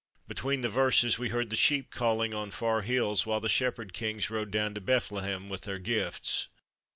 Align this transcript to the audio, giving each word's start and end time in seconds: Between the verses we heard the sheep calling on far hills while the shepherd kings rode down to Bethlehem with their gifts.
Between 0.27 0.61
the 0.61 0.69
verses 0.69 1.19
we 1.19 1.29
heard 1.29 1.51
the 1.51 1.55
sheep 1.55 1.91
calling 1.91 2.33
on 2.33 2.49
far 2.49 2.81
hills 2.81 3.27
while 3.27 3.39
the 3.39 3.47
shepherd 3.47 3.93
kings 3.93 4.31
rode 4.31 4.49
down 4.49 4.73
to 4.73 4.81
Bethlehem 4.81 5.47
with 5.47 5.61
their 5.61 5.77
gifts. 5.77 6.47